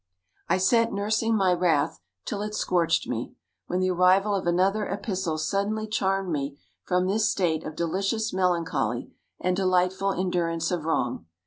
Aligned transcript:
I 0.49 0.57
sat 0.57 0.91
"nursing 0.91 1.35
my 1.37 1.53
wrath," 1.53 1.99
till 2.25 2.41
it 2.41 2.55
scorched 2.55 3.07
me; 3.07 3.35
when 3.67 3.81
the 3.81 3.91
arrival 3.91 4.33
of 4.33 4.47
another 4.47 4.89
epistle 4.91 5.37
suddenly 5.37 5.85
charmed 5.85 6.31
me 6.31 6.57
from 6.81 7.05
this 7.05 7.29
state 7.29 7.63
of 7.63 7.75
delicious 7.75 8.33
melancholy 8.33 9.11
and 9.39 9.55
delightful 9.55 10.11
endurance 10.13 10.71
of 10.71 10.85
wrong. 10.85 11.27